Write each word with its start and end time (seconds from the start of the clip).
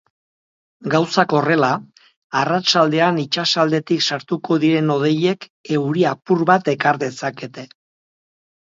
Gauzak 0.93 1.35
horrela, 1.39 1.69
arratsaldean 2.41 3.21
itsasaldetik 3.25 4.03
sartuko 4.09 4.61
diren 4.65 4.91
hodeiek 4.97 5.49
euri 5.79 6.09
apur 6.15 6.45
bat 6.55 6.75
ekar 6.77 7.05
dezakete. 7.07 7.71